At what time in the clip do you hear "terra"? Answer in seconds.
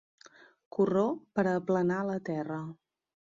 2.31-2.61